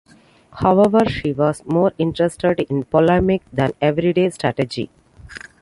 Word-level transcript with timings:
However 0.53 1.05
she 1.07 1.31
was 1.31 1.63
more 1.63 1.93
interested 1.99 2.61
in 2.61 2.85
polemic 2.85 3.43
than 3.53 3.73
everyday 3.79 4.31
strategy. 4.31 4.89